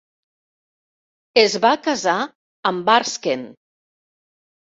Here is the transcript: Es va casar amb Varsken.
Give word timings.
Es 1.41 1.57
va 1.65 1.71
casar 1.87 2.15
amb 2.71 2.89
Varsken. 2.89 3.45